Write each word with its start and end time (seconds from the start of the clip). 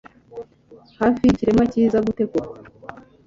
Hafi 0.99 1.19
yikiremwa 1.27 1.63
cyiza 1.71 1.97
gute 2.05 2.23
koko 2.31 2.53